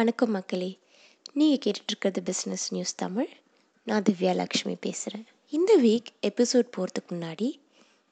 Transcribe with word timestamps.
வணக்கம் 0.00 0.30
மக்களே. 0.30 0.78
நீங்கள் 1.32 1.58
கேட்டுட்ருக்கிறது 1.64 2.20
பிஸ்னஸ் 2.28 2.64
நியூஸ் 2.68 2.94
தமிழ் 2.94 3.28
நான் 3.84 4.02
திவ்யா 4.02 4.34
லக்ஷ்மி 4.34 4.74
பேசுகிறேன் 4.74 5.26
இந்த 5.48 5.78
வீக் 5.82 6.08
எபிசோட் 6.22 6.68
போகிறதுக்கு 6.76 7.12
முன்னாடி 7.12 7.48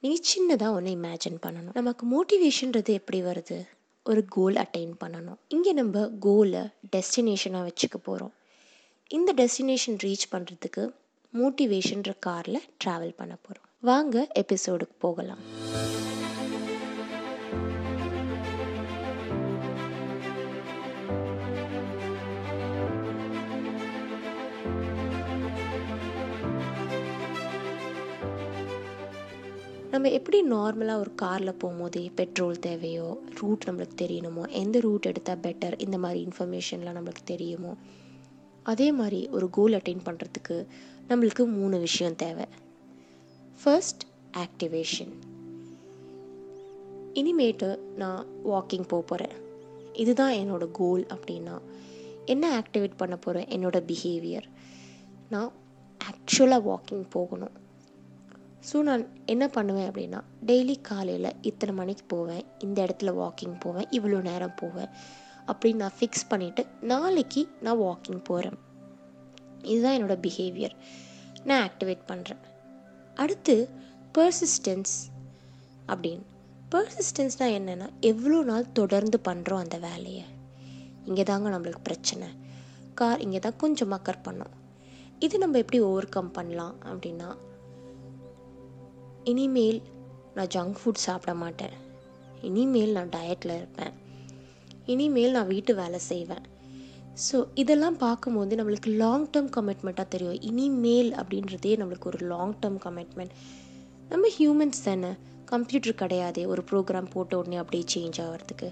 நீங்கள் 0.01 0.27
சின்னதாக 0.33 0.73
ஒன்று 0.73 0.91
இமேஜின் 0.91 1.39
பண்ணணும். 1.47 1.71
நமக்கு 1.73 2.05
மோட்டிவேஷன்றது 2.13 2.85
எப்படி 2.85 3.23
வருது? 3.23 3.67
ஒரு 4.03 4.25
கோல் 4.29 4.55
அட்டைன் 4.55 4.93
பண்ணணும். 5.05 5.39
இங்கே 5.49 5.73
நம்ம 5.73 6.09
கோலை 6.21 6.61
டெஸ்டினேஷனாக 6.97 7.71
வச்சுக்க 7.71 7.97
போகிறோம் 8.03 8.35
இந்த 9.09 9.35
டெஸ்டினேஷன் 9.37 9.99
ரீச் 10.05 10.29
பண்ணுறதுக்கு 10.33 10.95
மோட்டிவேஷன்ற 11.35 12.15
காரில் 12.19 12.63
ட்ராவல் 12.85 13.17
பண்ண 13.17 13.37
போகிறோம் 13.43 13.69
வாங்க 13.81 14.29
எபிசோடுக்கு 14.35 14.97
போகலாம். 14.99 15.43
நம்ம 29.99 30.13
எப்படி 30.13 30.51
நார்மலாக 30.51 30.99
ஒரு 30.99 31.15
காரில் 31.15 31.57
போகும்போதே 31.65 32.11
பெட்ரோல் 32.15 32.59
தேவையோ 32.59 33.21
ரூட் 33.41 33.65
நம்மளுக்கு 33.67 33.95
தெரியணுமோ 34.03 34.49
எந்த 34.49 34.81
ரூட் 34.81 35.07
எடுத்தால் 35.07 35.39
பெட்டர் 35.39 35.81
இந்த 35.81 35.99
மாதிரி 35.99 36.29
இன்ஃபர்மேஷன்லாம் 36.29 36.99
நம்மளுக்கு 36.99 37.25
தெரியுமோ 37.25 37.77
அதே 38.63 38.93
மாதிரி 38.93 39.29
ஒரு 39.29 39.51
கோல் 39.51 39.73
அட்டைன் 39.73 40.05
பண்ணுறதுக்கு 40.05 40.67
நம்மளுக்கு 41.09 41.45
மூணு 41.53 41.79
விஷயம் 41.79 42.17
தேவை. 42.17 42.45
ஃபர்ஸ்ட் 43.63 44.03
ஆக்டிவேஷன் 44.37 45.13
இனிமேட்டு 47.15 47.79
நான் 47.97 48.27
வாக்கிங் 48.45 48.89
போக 48.89 49.05
போகிறேன் 49.07 49.37
இதுதான் 49.93 50.33
என்னோடய 50.33 50.69
கோல் 50.73 51.07
அப்படின்னா 51.07 51.59
என்ன 52.27 52.63
ஆக்டிவேட் 52.63 52.97
பண்ண 52.97 53.17
போகிறேன் 53.17 53.49
என்னோடய 53.49 53.93
பிஹேவியர் 53.93 54.49
நான் 55.29 55.53
ஆக்சுவலாக 56.05 56.75
வாக்கிங் 56.75 57.11
போகணும். 57.11 57.67
ஸோ 58.73 58.83
நான் 58.83 59.05
என்ன 59.27 59.49
பண்ணுவேன் 59.49 59.91
அப்படின்னா 59.91 60.21
டெய்லி 60.47 60.77
காலையில் 60.81 61.37
இத்தனை 61.43 61.75
மணிக்கு 61.75 62.05
போவேன் 62.07 62.45
இந்த 62.59 62.79
இடத்துல 62.85 63.13
வாக்கிங் 63.15 63.57
போவேன் 63.59 63.89
இவ்வளோ 63.91 64.21
நேரம் 64.21 64.55
போவேன் 64.55 64.91
அப்படின்னு 65.47 65.75
நான் 65.75 65.99
ஃபிக்ஸ் 66.01 66.29
பண்ணிவிட்டு 66.31 66.67
நாளைக்கு 66.81 67.49
நான் 67.61 67.79
வாக்கிங் 67.79 68.25
போகிறேன் 68.25 68.59
இதுதான் 69.63 69.97
என்னோடய 69.99 70.25
பிஹேவியர் 70.27 70.77
நான் 71.45 71.69
ஆக்டிவேட் 71.69 72.03
பண்ணுறேன் 72.07 72.43
அடுத்து 73.17 73.55
பர்சிஸ்டன்ஸ் 74.19 74.97
அப்படின்னு. 75.87 76.25
பர்சிஸ்டன்ஸ்னால் 76.75 77.55
என்னென்னா 77.59 77.87
எவ்வளோ 78.01 78.43
நாள் 78.43 78.73
தொடர்ந்து 78.73 79.21
பண்ணுறோம் 79.29 79.63
அந்த 79.65 79.79
வேலையை. 79.79 80.25
இங்கே 81.05 81.23
தாங்க 81.23 81.49
நம்மளுக்கு 81.49 81.83
பிரச்சனை. 81.83 82.29
கார் 82.95 83.21
இங்கே 83.21 83.39
தான் 83.39 83.57
கொஞ்சம் 83.57 83.93
மக்கர் 83.93 84.25
பண்ணோம். 84.25 84.55
இது 85.19 85.39
நம்ம 85.39 85.59
எப்படி 85.59 85.81
ஓவர் 85.81 86.09
கம் 86.09 86.31
பண்ணலாம் 86.31 86.75
அப்படின்னா 86.85 87.29
இனிமேல் 89.31 89.81
நான் 90.37 90.53
ஜங்க் 90.55 90.79
ஃபுட் 90.81 91.05
சாப்பிட 91.07 91.33
மாட்டேன். 91.35 91.75
இனிமேல் 92.49 92.93
நான் 92.99 93.13
டயட்டில் 93.17 93.55
இருப்பேன். 93.57 93.95
இனிமேல் 94.93 95.35
நான் 95.37 95.51
வீட்டு 95.55 95.73
வேலை 95.75 95.99
செய்வேன். 96.11 96.45
ஸோ 97.25 97.37
இதெல்லாம் 97.55 97.97
பார்க்கும்போது 98.05 98.57
நம்மளுக்கு 98.59 98.91
லாங் 99.03 99.27
டேர்ம் 99.33 99.51
கமிட்மெண்ட்டாக 99.57 100.09
தெரியும். 100.09 100.39
இனிமேல் 100.51 101.11
அப்படின்றதே 101.21 101.73
நம்மளுக்கு 101.81 102.09
ஒரு 102.13 102.21
லாங் 102.33 102.55
டேர்ம் 102.63 102.79
கமிட்மெண்ட் 102.87 103.35
நம்ம 104.09 104.27
ஹியூமன்ஸ் 104.39 104.85
தானே. 104.85 105.13
கம்ப்யூட்டர் 105.53 106.01
கிடையாது. 106.03 106.41
ஒரு 106.53 106.63
ப்ரோக்ராம் 106.71 107.13
போட்ட 107.13 107.39
உடனே 107.41 107.59
அப்படியே 107.63 107.85
சேஞ்ச் 107.95 108.19
ஆகிறதுக்கு. 108.25 108.69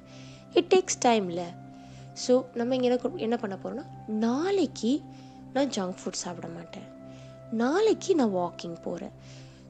இட் 0.58 0.70
டேக்ஸ் 0.74 1.00
டைமில் 1.06 1.46
ஸோ 2.24 2.34
நம்ம 2.58 2.74
இங்கே 2.76 2.88
என்ன 2.88 3.08
என்ன 3.26 3.36
பண்ண 3.36 3.54
போகிறோம்னா 3.62 3.86
நாளைக்கு 4.24 4.92
நான் 5.54 5.72
ஜங்க் 5.76 5.98
ஃபுட் 6.00 6.22
சாப்பிட 6.24 6.48
மாட்டேன். 6.48 6.86
நாளைக்கு 7.62 8.12
நான் 8.20 8.34
வாக்கிங் 8.34 8.78
போகிறேன் 8.86 9.14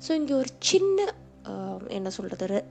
ஸோ 0.08 0.14
இங்கே 0.14 0.34
ஒரு 0.34 0.48
சின்ன 0.58 1.14
என்ன 1.88 2.10
சொல்கிறது 2.10 2.64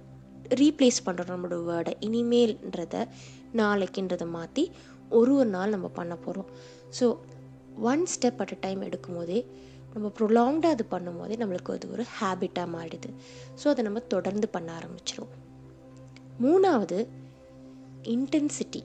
ரீப்ளேஸ் 0.56 1.06
பண்ணுறோம் 1.06 1.34
நம்மளோட 1.36 1.64
வேர்டை 1.66 1.94
இனிமேல்ன்றத 2.00 3.08
நாளைக்குன்றதை 3.54 4.28
மாற்றி 4.28 4.72
ஒரு 5.10 5.36
ஒரு 5.36 5.50
நாள் 5.50 5.70
நம்ம 5.70 5.88
பண்ண 5.88 6.16
போகிறோம் 6.16 6.50
so 7.00 7.18
one 7.76 8.06
step 8.06 8.42
at 8.42 8.52
a 8.52 8.58
time 8.60 8.82
எடுக்கும்போதே 8.82 9.46
நம்ம 9.94 10.12
ப்ரொலாங்டாக 10.20 10.68
அது 10.68 10.86
பண்ணும்போதே 10.92 11.36
நம்மளுக்கு 11.38 11.72
அது 11.72 11.92
ஒரு 11.92 12.06
ஹேபிட்டாக 12.20 12.74
மாறிடுது. 12.76 13.14
ஸோ 13.64 13.68
அதை 13.68 13.84
நம்ம 13.84 14.00
தொடர்ந்து 14.00 14.50
பண்ண 14.50 14.80
ஆரம்பிச்சிடும் 14.80 15.34
மூணாவது 16.42 17.08
இன்டென்சிட்டி 18.04 18.84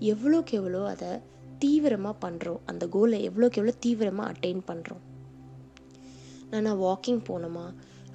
எவ்வளோக்கு 0.00 0.50
எவ்வளோ 0.50 0.86
அதை 0.86 1.20
தீவிரமாக 1.58 2.28
பண்ணுறோம் 2.28 2.60
அந்த 2.66 2.88
கோலை 2.88 3.30
எவ்வளோக்கு 3.30 3.54
எவ்வளோ 3.54 3.76
தீவிரமாக 3.80 4.32
அட்டைன் 4.32 4.62
பண்ணுறோம் 4.66 5.13
நான் 6.54 6.66
நான் 6.68 6.82
வாக்கிங் 6.86 7.20
போகணுமா 7.30 7.66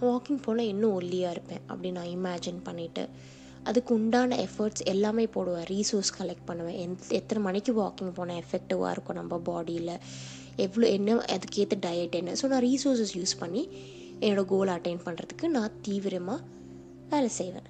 வாக்கிங் 0.06 0.42
போனால் 0.46 0.70
இன்னும் 0.74 0.96
ஒல்லியாக 1.00 1.36
இருப்பேன் 1.36 1.64
அப்படி 1.72 1.90
நான் 1.98 2.12
இமேஜின் 2.18 2.60
பண்ணிவிட்டு 2.68 3.04
அதுக்கு 3.70 3.92
உண்டான 4.00 4.36
எஃபர்ட்ஸ் 4.44 4.84
எல்லாமே 4.92 5.24
போடுவேன். 5.34 5.66
ரீசோர்ஸ் 5.72 6.12
கலெக்ட் 6.20 6.46
பண்ணுவேன். 6.50 6.78
எந்த 6.84 7.16
எத்தனை 7.18 7.40
மணிக்கு 7.48 7.72
வாக்கிங் 7.80 8.14
போனால் 8.20 8.40
எஃபெக்டிவாக 8.44 8.94
இருக்கும் 8.96 9.20
நம்ம 9.20 9.40
பாடியில் 9.50 9.92
எவ்வளோ 10.66 10.86
என்ன 10.98 11.18
அதுக்கேற்ற 11.36 11.78
டயட் 11.86 12.16
என்ன? 12.20 12.36
ஸோ 12.42 12.48
நான் 12.54 12.64
ரீசோர்ஸஸ் 12.68 13.14
யூஸ் 13.20 13.36
பண்ணி 13.42 13.64
என்னோடய 14.24 14.46
கோலை 14.54 14.72
அட்டைன் 14.78 15.04
பண்ணுறதுக்கு 15.08 15.48
நான் 15.58 15.76
தீவிரமாக 15.88 16.40
வேலை 17.12 17.30
செய்வேன். 17.40 17.70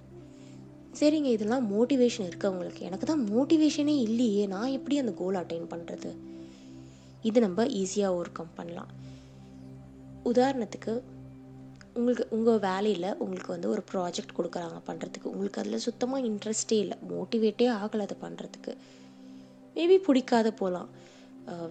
சரிங்க 0.99 1.29
இதெல்லாம் 1.37 1.65
மோட்டிவேஷன் 1.73 2.27
இருக்கவங்களுக்கு. 2.29 2.81
எனக்கு 2.89 3.07
தான் 3.11 3.25
மோட்டிவேஷனே 3.33 3.97
இல்லையே. 4.07 4.45
நான் 4.55 4.75
எப்படி 4.77 4.97
அந்த 5.03 5.13
கோல் 5.21 5.41
அட்டைன் 5.43 5.69
பண்ணுறது 5.73 6.11
இது 7.29 7.39
நம்ம 7.45 7.65
ஈஸியாக 7.81 8.15
ஓவர் 8.17 8.35
கம் 8.39 8.57
பண்ணலாம். 8.59 8.91
உதாரணத்துக்கு 10.25 10.93
உங்களுக்கு 11.95 12.25
உங்கள் 12.31 12.59
வேலையில் 12.59 13.09
உங்களுக்கு 13.19 13.51
வந்து 13.51 13.69
ஒரு 13.69 13.81
ப்ராஜெக்ட் 13.91 14.35
கொடுக்குறாங்க 14.37 14.79
பண்ணுறதுக்கு 14.85 15.27
உங்களுக்கு 15.29 15.61
அதில் 15.61 15.85
சுத்தமாக 15.87 16.27
இன்ட்ரெஸ்டே 16.27 16.77
இல்லை. 16.83 16.97
மோட்டிவேட்டே 17.11 17.67
ஆகலை 17.79 18.05
அதை 18.07 18.17
பண்ணுறதுக்கு 18.21 18.73
மேபி 19.75 19.97
பிடிக்காத 20.07 20.47
போகலாம் 20.51 20.89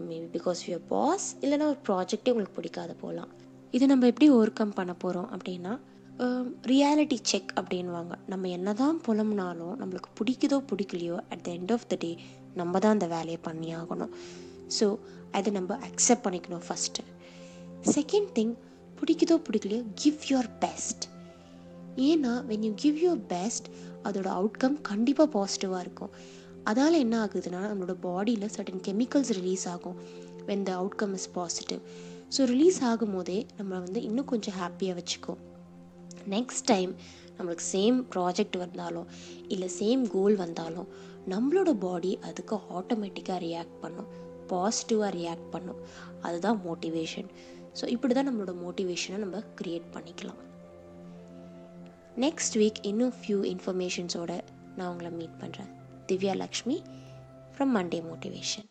maybe 0.02 0.18
uh, 0.18 0.30
because 0.32 0.60
you 0.68 0.78
pass 0.88 1.26
இல்லைனா 1.42 1.66
ஒரு 1.66 1.80
ப்ராஜெக்டே 1.88 2.32
உங்களுக்கு 2.32 2.56
பிடிக்காத 2.56 2.92
போகலாம் 3.02 3.30
இதை 3.74 3.86
நம்ம 3.86 4.06
எப்படி 4.06 4.28
ஓவர் 4.30 4.52
கம் 4.52 4.74
பண்ண 4.78 4.92
போகிறோம் 4.94 5.28
அப்படின்னா 5.34 5.72
um, 6.20 6.46
ரியாலிட்டி 6.66 7.18
செக் 7.22 7.52
அப்படின்வாங்க 7.56 8.14
நம்ம 8.26 8.48
என்ன 8.48 8.74
தான் 8.74 8.98
புலம்னாலும் 9.06 9.76
நம்மளுக்கு 9.76 10.10
பிடிக்குதோ 10.20 10.58
பிடிக்கலையோ 10.70 11.18
at 11.28 11.44
the 11.46 11.50
end 11.50 11.72
of 11.72 11.86
the 11.86 11.96
day 11.96 12.12
நம்ம 12.54 12.78
தான் 12.78 12.96
அந்த 12.96 13.08
வேலையை 13.08 13.40
பண்ணி 13.42 13.70
ஆகணும் 13.74 14.12
ஸோ 14.78 14.88
அதை 15.32 15.52
நம்ம 15.52 15.78
அக்செப்ட் 15.82 16.26
பண்ணிக்கணும் 16.26 16.64
ஃபஸ்ட்டு 16.64 17.04
செகண்ட் 17.82 18.30
திங் 18.36 18.54
பிடிக்குதோ 18.98 19.34
பிடிக்கலையோ 19.46 19.82
கிவ் 19.94 20.22
யுவர் 20.28 20.48
பெஸ்ட் 20.58 21.04
ஏன்னா 22.08 22.32
when 22.48 22.64
you 22.66 22.72
give 22.82 22.96
your 23.04 23.22
best 23.32 23.66
அதோட 24.02 24.28
அவுட்கம் 24.38 24.76
கண்டிப்பாக 24.80 25.28
பாசிட்டிவாக 25.36 25.80
இருக்கும். 25.80 26.12
அதால் 26.64 26.98
என்ன 27.04 27.14
ஆகுதுன்னா 27.24 27.60
நம்மளோட 27.70 27.94
பாடியில் 28.06 28.52
சர்டன் 28.56 28.82
கெமிக்கல்ஸ் 28.88 29.32
ரிலீஸ் 29.38 29.68
ஆகும். 29.68 29.96
When 30.48 30.62
the 30.62 30.72
outcome 30.80 31.14
is 31.18 31.30
positive 31.32 31.80
so 32.36 32.44
release 32.52 32.80
ஆகும் 32.82 33.14
போதே 33.16 33.46
நம்ம 33.56 33.72
வந்து 33.78 34.02
இன்னும் 34.02 34.30
கொஞ்சம் 34.32 34.56
ஹாப்பியாக 34.62 34.96
வச்சுக்கோம் 35.00 35.40
நெக்ஸ்ட் 36.34 36.66
டைம் 36.66 36.94
நம்மளுக்கு 37.38 37.64
சேம் 37.74 37.98
ப்ராஜெக்ட் 38.14 38.56
வந்தாலும் 38.58 39.06
இல்லை 39.48 39.68
சேம் 39.80 40.02
கோல் 40.14 40.36
வந்தாலும் 40.36 40.88
நம்மளோட 41.28 41.72
பாடி 41.74 42.18
அதுக்கு 42.30 42.56
ஆட்டோமேட்டிக்காக 42.78 43.38
ரியாக்ட் 43.46 43.78
பண்ணும். 43.80 44.08
பாசிட்டிவாக 44.50 45.10
ரியாக்ட் 45.20 45.48
பண்ணும். 45.50 45.80
அதுதான் 46.22 46.60
மோட்டிவேஷன் 46.66 47.30
ஸோ 47.80 47.86
இப்படி 47.86 48.14
தான் 48.14 48.28
நம்மளோட 48.28 48.52
மோட்டிவேஷனை 48.64 49.18
நம்ம 49.18 49.42
க்ரியேட் 49.60 49.88
பண்ணிக்கலாம். 49.96 50.40
நெக்ஸ்ட் 52.24 52.56
வீக் 52.60 52.78
இன்னும் 52.82 53.12
ஃபியூ 53.18 53.38
இன்ஃபர்மேஷன்ஸோட 53.54 54.32
நான் 54.76 54.88
உங்களை 54.88 55.10
மீட் 55.10 55.36
பண்ணுறேன் 55.42 55.70
Divya 56.08 56.34
Lakshmi 56.44 56.76
from 57.54 57.72
Monday 57.76 58.00
motivation 58.10 58.66